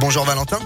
Bonjour 0.00 0.24
Valentin. 0.24 0.58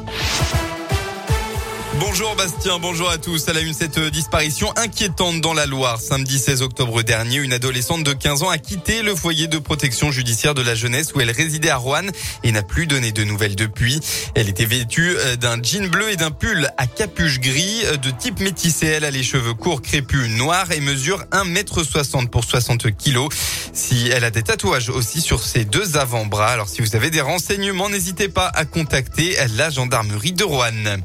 Bonjour 2.00 2.34
Bastien, 2.36 2.78
bonjour 2.78 3.10
à 3.10 3.18
tous. 3.18 3.48
À 3.48 3.52
la 3.52 3.60
une, 3.60 3.74
cette 3.74 3.98
disparition 3.98 4.72
inquiétante 4.76 5.40
dans 5.42 5.52
la 5.52 5.66
Loire. 5.66 6.00
Samedi 6.00 6.38
16 6.38 6.62
octobre 6.62 7.02
dernier, 7.02 7.36
une 7.36 7.52
adolescente 7.52 8.02
de 8.02 8.12
15 8.14 8.42
ans 8.42 8.48
a 8.48 8.56
quitté 8.56 9.02
le 9.02 9.14
foyer 9.14 9.46
de 9.46 9.58
protection 9.58 10.10
judiciaire 10.10 10.54
de 10.54 10.62
la 10.62 10.74
jeunesse 10.74 11.12
où 11.14 11.20
elle 11.20 11.30
résidait 11.30 11.68
à 11.68 11.76
Rouen 11.76 12.06
et 12.44 12.52
n'a 12.52 12.62
plus 12.62 12.86
donné 12.86 13.12
de 13.12 13.24
nouvelles 13.24 13.56
depuis. 13.56 14.00
Elle 14.34 14.48
était 14.48 14.64
vêtue 14.64 15.16
euh, 15.16 15.36
d'un 15.36 15.62
jean 15.62 15.88
bleu 15.88 16.10
et 16.10 16.16
d'un 16.16 16.30
pull 16.30 16.70
à 16.78 16.86
capuche 16.86 17.40
gris 17.40 17.82
euh, 17.84 17.96
de 17.98 18.10
type 18.10 18.40
métissé. 18.40 18.86
Elle 18.86 19.04
a 19.04 19.10
les 19.10 19.22
cheveux 19.22 19.54
courts, 19.54 19.82
crépus, 19.82 20.30
noirs 20.30 20.72
et 20.72 20.80
mesure 20.80 21.22
1m60 21.30 22.28
pour 22.28 22.44
60 22.44 22.90
kg. 22.96 23.28
Si 23.74 24.08
elle 24.08 24.24
a 24.24 24.30
des 24.30 24.42
tatouages 24.42 24.88
aussi 24.88 25.20
sur 25.20 25.44
ses 25.44 25.66
deux 25.66 25.98
avant-bras. 25.98 26.48
Alors 26.48 26.68
si 26.68 26.80
vous 26.80 26.96
avez 26.96 27.10
des 27.10 27.20
renseignements, 27.20 27.90
n'hésitez 27.90 28.28
pas 28.28 28.50
à 28.54 28.64
contacter 28.64 29.36
la 29.56 29.68
gendarmerie 29.68 30.32
de 30.32 30.44
Rouen. 30.44 31.02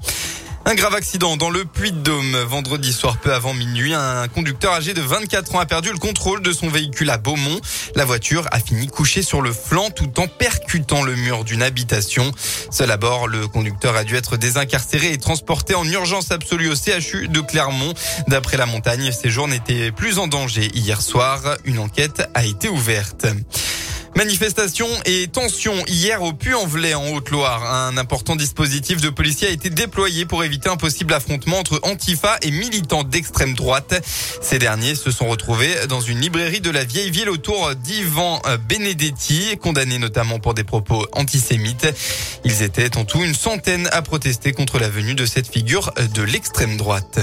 Un 0.69 0.75
grave 0.75 0.95
accident 0.95 1.37
dans 1.37 1.49
le 1.49 1.63
Puy-de-Dôme. 1.63 2.35
Vendredi 2.39 2.91
soir, 2.91 3.19
peu 3.19 3.33
avant 3.33 3.53
minuit, 3.53 3.93
un 3.93 4.27
conducteur 4.27 4.73
âgé 4.73 4.93
de 4.93 4.99
24 4.99 5.55
ans 5.55 5.59
a 5.59 5.65
perdu 5.65 5.93
le 5.93 5.97
contrôle 5.97 6.41
de 6.41 6.51
son 6.51 6.67
véhicule 6.67 7.09
à 7.09 7.17
Beaumont. 7.17 7.61
La 7.95 8.03
voiture 8.03 8.45
a 8.51 8.59
fini 8.59 8.87
couchée 8.87 9.21
sur 9.21 9.41
le 9.41 9.53
flanc 9.53 9.91
tout 9.91 10.19
en 10.19 10.27
percutant 10.27 11.03
le 11.03 11.15
mur 11.15 11.45
d'une 11.45 11.63
habitation. 11.63 12.33
Seul 12.69 12.91
à 12.91 12.97
bord, 12.97 13.29
le 13.29 13.47
conducteur 13.47 13.95
a 13.95 14.03
dû 14.03 14.17
être 14.17 14.35
désincarcéré 14.35 15.13
et 15.13 15.17
transporté 15.17 15.73
en 15.73 15.85
urgence 15.85 16.31
absolue 16.31 16.69
au 16.69 16.75
CHU 16.75 17.29
de 17.29 17.39
Clermont. 17.39 17.93
D'après 18.27 18.57
la 18.57 18.65
montagne, 18.65 19.13
ses 19.13 19.29
jours 19.29 19.47
n'étaient 19.47 19.93
plus 19.93 20.19
en 20.19 20.27
danger. 20.27 20.69
Hier 20.73 21.01
soir, 21.01 21.39
une 21.63 21.79
enquête 21.79 22.29
a 22.33 22.43
été 22.43 22.67
ouverte. 22.67 23.25
Manifestation 24.17 24.87
et 25.05 25.27
tension 25.27 25.75
hier 25.85 26.23
au 26.23 26.33
Puy-en-Velay 26.33 26.95
en 26.95 27.09
Haute-Loire. 27.09 27.71
Un 27.71 27.97
important 27.97 28.35
dispositif 28.35 28.99
de 28.99 29.09
policiers 29.09 29.47
a 29.47 29.51
été 29.51 29.69
déployé 29.69 30.25
pour 30.25 30.43
éviter 30.43 30.69
un 30.69 30.75
possible 30.75 31.13
affrontement 31.13 31.59
entre 31.59 31.79
Antifa 31.83 32.37
et 32.41 32.49
militants 32.49 33.03
d'extrême 33.03 33.53
droite. 33.53 34.03
Ces 34.41 34.57
derniers 34.57 34.95
se 34.95 35.11
sont 35.11 35.27
retrouvés 35.27 35.85
dans 35.87 36.01
une 36.01 36.19
librairie 36.19 36.61
de 36.61 36.71
la 36.71 36.83
vieille 36.83 37.11
ville 37.11 37.29
autour 37.29 37.75
d'Ivan 37.75 38.41
Benedetti, 38.67 39.55
condamné 39.61 39.99
notamment 39.99 40.39
pour 40.39 40.55
des 40.55 40.63
propos 40.63 41.05
antisémites. 41.11 41.87
Ils 42.43 42.63
étaient 42.63 42.97
en 42.97 43.05
tout 43.05 43.23
une 43.23 43.35
centaine 43.35 43.87
à 43.91 44.01
protester 44.01 44.51
contre 44.51 44.79
la 44.79 44.89
venue 44.89 45.13
de 45.13 45.27
cette 45.27 45.47
figure 45.47 45.93
de 46.15 46.23
l'extrême 46.23 46.75
droite. 46.75 47.19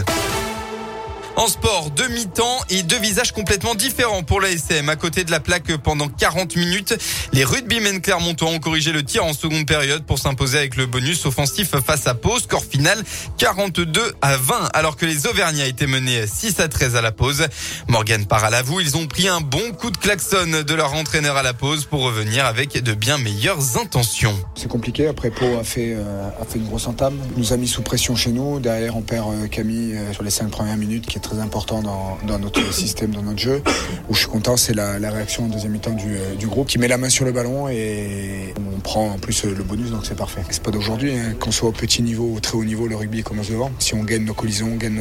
En 1.37 1.49
sport, 1.49 1.91
deux 1.91 2.07
mi-temps 2.09 2.61
et 2.71 2.85
deux 2.85 2.99
visages 2.99 3.33
complètement 3.33 3.75
différents 3.75 4.23
pour 4.23 4.41
la 4.41 4.51
SM. 4.51 4.89
À 4.89 4.95
côté 4.95 5.25
de 5.25 5.33
la 5.33 5.41
plaque 5.41 5.77
pendant 5.79 6.09
40 6.09 6.55
minutes, 6.55 6.97
les 7.33 7.43
rugbymen 7.43 8.01
Clermontois 8.01 8.51
ont 8.51 8.61
corrigé 8.61 8.93
le 8.93 9.03
tir 9.03 9.25
en 9.25 9.33
seconde 9.33 9.67
période 9.67 10.05
pour 10.05 10.21
s'imposer 10.21 10.59
avec 10.59 10.77
le 10.77 10.87
bonus 10.87 11.27
offensif 11.27 11.75
face 11.85 12.07
à 12.07 12.15
Pau. 12.15 12.39
Score 12.39 12.65
final 12.65 13.03
42 13.39 14.13
à 14.23 14.37
20 14.37 14.69
alors 14.75 14.97
que 14.97 15.07
les 15.07 15.27
Auvergnats 15.27 15.67
étaient 15.67 15.89
menés 15.89 16.25
6 16.25 16.61
à 16.61 16.69
13 16.69 16.95
à 16.95 17.03
la 17.03 17.11
pause. 17.11 17.49
Morgan 17.89 18.25
part 18.27 18.45
à 18.45 18.51
l'avoue, 18.51 18.81
ils 18.81 18.97
ont 18.97 19.09
pris 19.09 19.27
un 19.27 19.41
bon 19.41 19.73
coup 19.73 19.91
de 19.91 19.97
klaxon 19.97 20.63
de 20.65 20.75
leur 20.75 20.95
entraîneur 20.95 21.37
à 21.37 21.43
la 21.43 21.53
pause 21.53 21.85
pour 21.85 22.03
revenir 22.03 22.47
avec 22.47 22.81
de 22.81 22.95
bien 22.95 23.19
meilleures 23.19 23.77
intentions. 23.77 24.39
C'est 24.55 24.69
compliqué, 24.69 25.09
après 25.09 25.33
Pau 25.33 25.59
a 25.59 25.65
fait, 25.65 25.95
euh, 25.97 26.29
a 26.41 26.45
fait 26.45 26.61
une 26.61 26.67
grosse 26.67 26.87
entame, 26.87 27.19
nous 27.37 27.53
a 27.53 27.57
mis 27.57 27.67
sous 27.67 27.83
pression 27.83 28.15
chez 28.15 28.31
nous. 28.31 28.61
Derrière 28.61 28.97
on 28.97 29.03
perd 29.03 29.33
euh, 29.33 29.49
Camille 29.49 29.97
euh, 29.97 30.13
sur 30.13 30.23
les 30.23 30.31
5 30.31 30.49
premières 30.49 30.77
minutes 30.77 31.07
qui 31.07 31.19
très 31.25 31.41
important 31.41 31.83
dans, 31.83 32.39
notre 32.39 32.73
système, 32.73 33.11
dans 33.11 33.23
notre 33.23 33.39
jeu. 33.39 33.63
Où 34.09 34.15
je 34.15 34.21
suis 34.21 34.29
content, 34.29 34.57
c'est 34.57 34.75
la, 34.75 35.11
réaction 35.11 35.45
en 35.45 35.49
deuxième 35.49 35.73
mi-temps 35.73 35.93
du, 35.93 36.17
euh, 36.17 36.35
du, 36.35 36.47
groupe 36.47 36.69
qui 36.69 36.79
met 36.79 36.89
la 36.89 36.99
main 36.99 37.09
sur 37.09 37.25
le 37.25 37.33
ballon 37.33 37.69
et 37.69 38.55
on 38.75 38.81
prend 38.81 39.11
en 39.11 39.19
plus 39.19 39.45
le 39.45 39.63
bonus, 39.63 39.91
donc 39.91 40.05
c'est 40.05 40.17
parfait. 40.17 40.43
C'est 40.51 40.63
pas 40.63 40.71
d'aujourd'hui, 40.71 41.13
hein. 41.13 41.35
qu'on 41.39 41.53
soit 41.53 41.69
au 41.69 41.73
petit 41.73 42.03
niveau 42.03 42.25
ou 42.25 42.37
au 42.37 42.41
très 42.41 42.57
haut 42.57 42.65
niveau, 42.65 42.87
le 42.87 42.97
rugby 42.97 43.23
commence 43.23 43.49
devant. 43.49 43.71
Si 43.79 43.95
on 43.95 44.05
gagne 44.05 44.25
nos 44.25 44.35
collisions, 44.35 44.71
on 44.73 44.77
gagne 44.77 45.01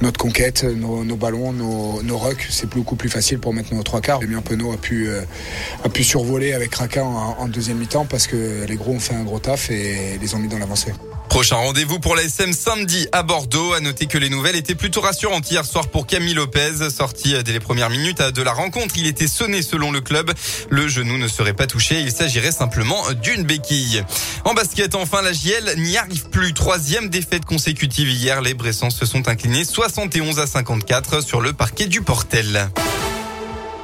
notre 0.00 0.18
conquête, 0.18 0.64
nos, 0.64 1.16
ballons, 1.16 1.52
nos, 1.52 2.02
nos 2.02 2.18
rucks, 2.18 2.46
c'est 2.50 2.68
beaucoup 2.68 2.96
plus 2.96 3.08
facile 3.08 3.38
pour 3.38 3.54
mettre 3.54 3.74
nos 3.74 3.82
trois 3.82 4.00
quarts. 4.00 4.20
Bien 4.20 4.42
Penaud 4.42 4.72
a 4.72 4.76
pu, 4.76 5.08
euh, 5.08 5.22
survoler 6.02 6.52
avec 6.52 6.74
Raka 6.74 7.04
en, 7.04 7.36
en 7.38 7.48
deuxième 7.48 7.78
mi-temps 7.78 8.06
parce 8.06 8.26
que 8.26 8.64
les 8.66 8.76
gros 8.76 8.92
ont 8.92 9.00
fait 9.00 9.14
un 9.14 9.24
gros 9.24 9.38
taf 9.38 9.70
et 9.70 10.18
les 10.20 10.34
ont 10.34 10.38
mis 10.38 10.48
dans 10.48 10.58
l'avancée. 10.58 10.92
Prochain 11.28 11.56
rendez-vous 11.56 11.98
pour 12.00 12.16
la 12.16 12.22
SM 12.22 12.52
samedi 12.52 13.06
à 13.12 13.22
Bordeaux. 13.22 13.72
À 13.72 13.80
noter 13.80 14.06
que 14.06 14.18
les 14.18 14.28
nouvelles 14.28 14.56
étaient 14.56 14.74
plutôt 14.74 15.00
rassurantes 15.00 15.50
hier 15.50 15.64
soir 15.64 15.88
pour 15.88 16.06
Camille 16.06 16.34
Lopez. 16.34 16.90
Sorti 16.90 17.34
dès 17.44 17.52
les 17.52 17.60
premières 17.60 17.90
minutes 17.90 18.22
de 18.22 18.42
la 18.42 18.52
rencontre, 18.52 18.96
il 18.96 19.06
était 19.06 19.28
sonné 19.28 19.62
selon 19.62 19.92
le 19.92 20.00
club. 20.00 20.32
Le 20.70 20.88
genou 20.88 21.18
ne 21.18 21.28
serait 21.28 21.52
pas 21.52 21.66
touché. 21.66 22.00
Il 22.00 22.10
s'agirait 22.12 22.52
simplement 22.52 23.02
d'une 23.22 23.44
béquille. 23.44 24.02
En 24.44 24.54
basket, 24.54 24.94
enfin, 24.94 25.22
la 25.22 25.32
JL 25.32 25.74
n'y 25.76 25.96
arrive 25.96 26.28
plus. 26.30 26.54
Troisième 26.54 27.08
défaite 27.08 27.44
consécutive 27.44 28.08
hier. 28.08 28.40
Les 28.40 28.54
Bressans 28.54 28.90
se 28.90 29.06
sont 29.06 29.28
inclinés 29.28 29.64
71 29.64 30.40
à 30.40 30.46
54 30.46 31.22
sur 31.22 31.40
le 31.40 31.52
parquet 31.52 31.86
du 31.86 32.00
Portel. 32.02 32.70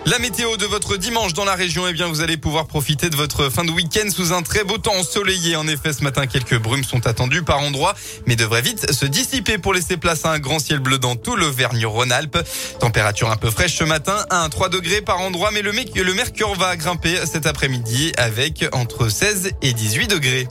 La 0.07 0.19
météo 0.19 0.59
de 0.59 0.67
votre 0.67 0.99
dimanche 0.99 1.33
dans 1.33 1.47
la 1.47 1.55
région, 1.55 1.89
eh 1.89 1.95
bien, 1.95 2.09
vous 2.09 2.21
allez 2.21 2.37
pouvoir 2.37 2.67
profiter 2.67 3.09
de 3.09 3.17
votre 3.17 3.49
fin 3.49 3.65
de 3.65 3.71
week-end 3.71 4.11
sous 4.11 4.35
un 4.35 4.43
très 4.43 4.63
beau 4.63 4.77
temps 4.77 4.93
ensoleillé. 4.97 5.57
En 5.57 5.67
effet, 5.67 5.95
ce 5.95 6.05
matin, 6.05 6.27
quelques 6.27 6.59
brumes 6.59 6.85
sont 6.85 7.07
attendues 7.07 7.43
par 7.43 7.61
endroits, 7.61 7.95
mais 8.27 8.37
devraient 8.37 8.61
vite 8.61 8.93
se 8.93 9.07
dissiper 9.07 9.57
pour 9.57 9.73
laisser 9.73 9.97
place 9.97 10.27
à 10.27 10.33
un 10.33 10.39
grand 10.39 10.59
ciel 10.59 10.81
bleu 10.81 10.99
dans 10.99 11.17
tout 11.17 11.37
l'Auvergne-Rhône-Alpes. 11.37 12.37
Température 12.81 13.31
un 13.31 13.37
peu 13.37 13.51
fraîche 13.51 13.79
ce 13.79 13.85
matin, 13.85 14.27
1 14.29 14.51
3 14.51 14.69
degrés 14.69 15.01
par 15.01 15.23
endroit, 15.23 15.51
mais 15.53 15.63
le, 15.63 15.73
le 15.73 16.15
mercure 16.15 16.55
va 16.55 16.77
grimper 16.77 17.25
cet 17.25 17.47
après-midi 17.47 18.13
avec 18.19 18.67
entre 18.73 19.09
16 19.09 19.53
et 19.63 19.73
18 19.73 20.09
degrés. 20.09 20.49